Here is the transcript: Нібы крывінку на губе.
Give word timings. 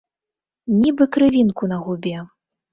Нібы 0.79 1.07
крывінку 1.17 1.71
на 1.73 1.77
губе. 1.85 2.17